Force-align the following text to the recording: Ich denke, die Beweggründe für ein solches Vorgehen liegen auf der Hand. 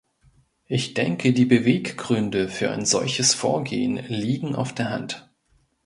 Ich 0.65 0.95
denke, 0.95 1.31
die 1.31 1.45
Beweggründe 1.45 2.49
für 2.49 2.71
ein 2.71 2.85
solches 2.87 3.35
Vorgehen 3.35 3.97
liegen 4.07 4.55
auf 4.55 4.73
der 4.73 4.89
Hand. 4.89 5.29